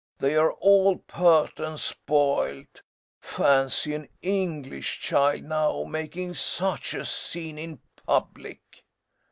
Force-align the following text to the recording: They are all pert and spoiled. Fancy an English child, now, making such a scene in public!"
They 0.17 0.35
are 0.35 0.53
all 0.53 0.97
pert 0.97 1.59
and 1.59 1.79
spoiled. 1.79 2.81
Fancy 3.19 3.93
an 3.93 4.09
English 4.23 4.99
child, 4.99 5.43
now, 5.43 5.83
making 5.83 6.33
such 6.33 6.95
a 6.95 7.05
scene 7.05 7.59
in 7.59 7.81
public!" 8.07 8.83